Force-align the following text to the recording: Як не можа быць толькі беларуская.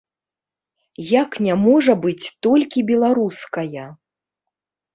Як 1.21 1.37
не 1.49 1.53
можа 1.67 1.93
быць 2.07 2.31
толькі 2.47 2.85
беларуская. 2.91 3.87